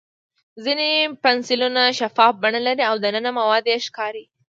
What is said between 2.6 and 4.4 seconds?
لري او دننه یې مواد ښکاري.